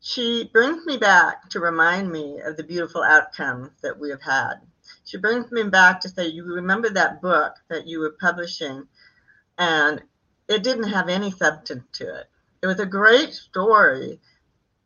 she 0.00 0.48
brings 0.52 0.86
me 0.86 0.96
back 0.96 1.50
to 1.50 1.60
remind 1.60 2.10
me 2.10 2.40
of 2.40 2.56
the 2.56 2.64
beautiful 2.64 3.02
outcomes 3.02 3.70
that 3.82 3.98
we 3.98 4.10
have 4.10 4.22
had. 4.22 4.54
She 5.04 5.18
brings 5.18 5.52
me 5.52 5.64
back 5.64 6.00
to 6.00 6.08
say, 6.08 6.26
"You 6.26 6.44
remember 6.44 6.88
that 6.90 7.20
book 7.20 7.56
that 7.68 7.86
you 7.86 8.00
were 8.00 8.16
publishing, 8.20 8.86
and 9.62 10.02
it 10.48 10.62
didn't 10.62 10.90
have 10.90 11.08
any 11.08 11.30
substance 11.30 11.84
to 11.98 12.04
it. 12.20 12.26
It 12.62 12.66
was 12.66 12.80
a 12.80 12.86
great 12.86 13.32
story, 13.32 14.20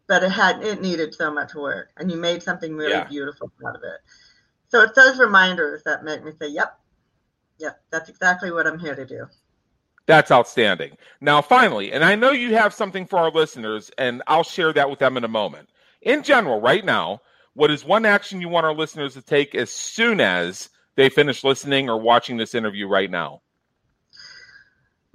but 0.06 0.22
it 0.22 0.30
had 0.30 0.62
it 0.62 0.80
needed 0.80 1.14
so 1.14 1.32
much 1.32 1.54
work, 1.54 1.90
and 1.96 2.10
you 2.10 2.16
made 2.16 2.42
something 2.42 2.76
really 2.76 2.92
yeah. 2.92 3.04
beautiful 3.04 3.50
out 3.66 3.76
of 3.76 3.82
it." 3.82 4.00
So 4.68 4.82
it's 4.82 4.96
those 4.96 5.18
reminders 5.18 5.82
that 5.84 6.04
make 6.04 6.24
me 6.24 6.32
say, 6.40 6.48
"Yep, 6.48 6.78
Yep, 7.58 7.80
that's 7.90 8.08
exactly 8.08 8.50
what 8.50 8.66
I'm 8.66 8.78
here 8.78 8.94
to 8.94 9.06
do. 9.06 9.26
That's 10.06 10.30
outstanding. 10.30 10.96
Now, 11.20 11.42
finally, 11.42 11.92
and 11.92 12.04
I 12.04 12.14
know 12.14 12.30
you 12.30 12.54
have 12.54 12.72
something 12.74 13.06
for 13.06 13.18
our 13.18 13.30
listeners, 13.30 13.90
and 13.98 14.22
I'll 14.26 14.44
share 14.44 14.72
that 14.72 14.88
with 14.88 14.98
them 14.98 15.16
in 15.16 15.24
a 15.24 15.28
moment. 15.28 15.68
In 16.02 16.22
general, 16.22 16.60
right 16.60 16.84
now, 16.84 17.20
what 17.54 17.70
is 17.70 17.84
one 17.84 18.04
action 18.04 18.40
you 18.40 18.48
want 18.48 18.66
our 18.66 18.74
listeners 18.74 19.14
to 19.14 19.22
take 19.22 19.54
as 19.54 19.70
soon 19.70 20.20
as 20.20 20.68
they 20.94 21.08
finish 21.08 21.42
listening 21.42 21.88
or 21.88 21.98
watching 21.98 22.36
this 22.36 22.54
interview 22.54 22.86
right 22.86 23.10
now? 23.10 23.42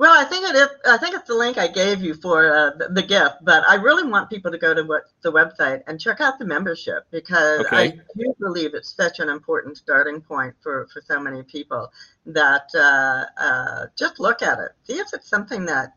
Well, 0.01 0.19
I 0.19 0.23
think 0.23 0.49
it 0.49 0.55
is. 0.55 0.67
I 0.83 0.97
think 0.97 1.13
it's 1.13 1.27
the 1.27 1.35
link 1.35 1.59
I 1.59 1.67
gave 1.67 2.01
you 2.01 2.15
for 2.15 2.51
uh, 2.51 2.71
the, 2.71 2.87
the, 2.87 3.03
gift, 3.03 3.35
but 3.43 3.63
I 3.69 3.75
really 3.75 4.01
want 4.01 4.31
people 4.31 4.49
to 4.49 4.57
go 4.57 4.73
to 4.73 4.81
what, 4.81 5.03
the 5.21 5.31
website 5.31 5.83
and 5.85 6.01
check 6.01 6.19
out 6.19 6.39
the 6.39 6.45
membership 6.45 7.05
because 7.11 7.67
okay. 7.67 7.77
I 7.77 7.87
do 8.17 8.33
believe 8.39 8.73
it's 8.73 8.95
such 8.95 9.19
an 9.19 9.29
important 9.29 9.77
starting 9.77 10.19
point 10.19 10.55
for 10.63 10.87
for 10.91 11.03
so 11.05 11.19
many 11.19 11.43
people 11.43 11.93
that 12.25 12.67
uh, 12.73 13.25
uh, 13.39 13.85
just 13.95 14.19
look 14.19 14.41
at 14.41 14.57
it, 14.57 14.71
see 14.85 14.97
if 14.97 15.05
it's 15.13 15.29
something 15.29 15.67
that 15.67 15.93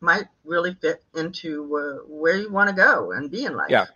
might 0.00 0.28
really 0.44 0.72
fit 0.80 1.04
into 1.14 1.76
uh, 1.76 2.06
where 2.08 2.38
you 2.38 2.50
want 2.50 2.70
to 2.70 2.74
go 2.74 3.12
and 3.12 3.30
be 3.30 3.44
in 3.44 3.54
life. 3.54 3.68
Yeah, 3.68 3.88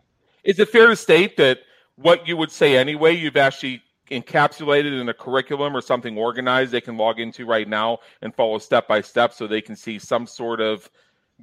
is 0.44 0.58
it 0.58 0.68
fair 0.68 0.88
to 0.88 0.96
state 0.96 1.38
that 1.38 1.60
what 1.96 2.28
you 2.28 2.36
would 2.36 2.52
say 2.52 2.76
anyway, 2.76 3.16
you've 3.16 3.38
actually 3.38 3.82
encapsulated 4.12 5.00
in 5.00 5.08
a 5.08 5.14
curriculum 5.14 5.76
or 5.76 5.80
something 5.80 6.16
organized 6.18 6.72
they 6.72 6.80
can 6.80 6.96
log 6.96 7.20
into 7.20 7.46
right 7.46 7.68
now 7.68 7.98
and 8.20 8.34
follow 8.34 8.58
step 8.58 8.86
by 8.88 9.00
step 9.00 9.32
so 9.32 9.46
they 9.46 9.60
can 9.60 9.76
see 9.76 9.98
some 9.98 10.26
sort 10.26 10.60
of 10.60 10.88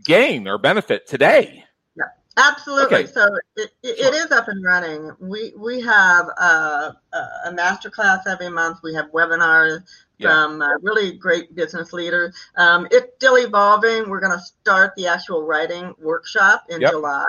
gain 0.03 0.47
or 0.47 0.57
benefit 0.57 1.07
today. 1.07 1.63
Yeah, 1.95 2.03
absolutely. 2.37 2.97
Okay. 2.97 3.05
So 3.07 3.27
it, 3.55 3.71
it, 3.83 3.97
sure. 3.97 4.07
it 4.07 4.13
is 4.13 4.31
up 4.31 4.47
and 4.47 4.63
running. 4.63 5.11
We 5.19 5.53
we 5.57 5.81
have 5.81 6.27
a, 6.27 6.95
a 7.45 7.51
master 7.51 7.89
class 7.89 8.25
every 8.27 8.49
month. 8.49 8.79
We 8.83 8.93
have 8.93 9.11
webinars 9.11 9.83
yeah. 10.17 10.29
from 10.29 10.61
uh, 10.61 10.77
really 10.81 11.17
great 11.17 11.55
business 11.55 11.93
leaders. 11.93 12.35
Um, 12.55 12.87
it's 12.91 13.07
still 13.17 13.37
evolving. 13.37 14.09
We're 14.09 14.19
going 14.19 14.37
to 14.37 14.43
start 14.43 14.93
the 14.95 15.07
actual 15.07 15.43
writing 15.43 15.93
workshop 15.99 16.65
in 16.69 16.81
yep. 16.81 16.91
July. 16.91 17.25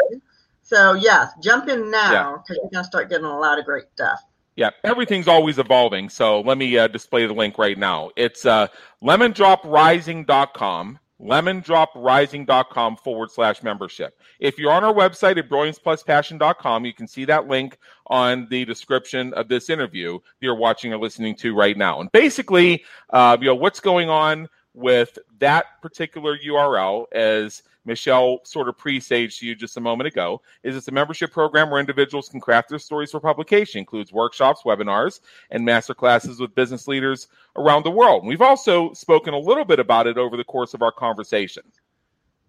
So 0.62 0.94
yes, 0.94 1.32
jump 1.42 1.68
in 1.68 1.90
now 1.90 2.37
because 2.37 2.56
yeah. 2.56 2.62
you're 2.62 2.70
going 2.70 2.85
to 2.85 2.88
start 2.88 3.11
getting 3.11 3.26
a 3.26 3.38
lot 3.38 3.59
of 3.59 3.64
great 3.64 3.87
stuff. 3.94 4.20
Yeah, 4.61 4.73
everything's 4.85 5.26
always 5.26 5.59
evolving. 5.59 6.11
So 6.11 6.43
let 6.43 6.59
me 6.59 6.76
uh, 6.76 6.87
display 6.87 7.26
the 7.26 7.33
link 7.33 7.57
right 7.57 7.79
now. 7.79 8.11
It's 8.14 8.45
uh, 8.45 8.67
lemondroprising.com, 9.02 10.99
lemondroprising.com 11.19 12.97
forward 12.97 13.31
slash 13.31 13.62
membership. 13.62 14.19
If 14.38 14.59
you're 14.59 14.71
on 14.71 14.85
our 14.85 14.93
website 14.93 15.38
at 15.38 15.49
brilliancepluspassion.com, 15.49 16.85
you 16.85 16.93
can 16.93 17.09
see 17.09 17.25
that 17.25 17.49
link 17.49 17.79
on 18.09 18.49
the 18.50 18.67
description 18.67 19.33
of 19.33 19.49
this 19.49 19.71
interview 19.71 20.19
you're 20.43 20.55
watching 20.55 20.93
or 20.93 20.99
listening 20.99 21.37
to 21.37 21.55
right 21.55 21.79
now. 21.79 22.02
And 22.02 22.12
basically, 22.12 22.85
uh, 23.14 23.38
you 23.40 23.47
know, 23.47 23.55
what's 23.55 23.81
going 23.81 24.11
on 24.11 24.47
with 24.75 25.19
that 25.38 25.81
particular 25.81 26.37
URL 26.37 27.07
as 27.12 27.62
Michelle 27.85 28.41
sort 28.45 28.69
of 28.69 28.77
presaged 28.77 29.40
to 29.40 29.47
you 29.47 29.55
just 29.55 29.77
a 29.77 29.81
moment 29.81 30.09
ago, 30.09 30.40
is 30.62 30.77
it's 30.77 30.88
a 30.88 30.93
membership 30.93 31.33
program 31.33 31.71
where 31.71 31.81
individuals 31.81 32.29
can 32.29 32.40
craft 32.40 32.69
their 32.69 32.79
stories 32.79 33.11
for 33.11 33.21
publication. 33.21 33.79
It 33.79 33.83
includes 33.83 34.12
workshops, 34.12 34.62
webinars, 34.64 35.21
and 35.51 35.64
master 35.64 35.95
classes 35.95 36.40
with 36.40 36.55
business 36.55 36.87
leaders 36.87 37.29
around 37.57 37.85
the 37.85 37.90
world. 37.90 38.27
We've 38.27 38.43
also 38.43 38.93
spoken 38.93 39.35
a 39.35 39.38
little 39.38 39.64
bit 39.64 39.79
about 39.79 40.07
it 40.07 40.19
over 40.19 40.37
the 40.37 40.45
course 40.45 40.75
of 40.75 40.83
our 40.83 40.93
conversation. 40.93 41.62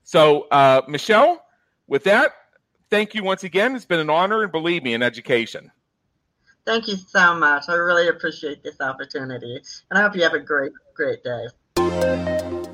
So, 0.04 0.48
uh, 0.52 0.82
Michelle, 0.88 1.46
with 1.88 2.04
that, 2.06 2.32
thank 2.89 3.13
you 3.13 3.24
once 3.24 3.44
again. 3.44 3.76
It's 3.76 3.86
been 3.86 4.00
an 4.00 4.10
honor, 4.10 4.44
and 4.44 4.52
believe 4.52 4.84
me, 4.84 4.94
an 4.94 5.04
education. 5.04 5.72
Thank 6.65 6.88
you 6.88 6.96
so 6.96 7.34
much. 7.34 7.63
I 7.70 7.74
really 7.74 8.08
appreciate 8.08 8.63
this 8.63 8.80
opportunity, 8.82 9.62
and 9.89 9.98
I 9.98 10.02
hope 10.02 10.15
you 10.15 10.24
have 10.24 10.34
a 10.34 10.39
great, 10.39 10.72
great 10.94 11.24
day. 11.24 11.48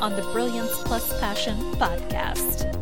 on 0.00 0.16
the 0.16 0.22
Brilliance 0.32 0.76
Plus 0.84 1.18
Passion 1.20 1.56
podcast. 1.76 2.79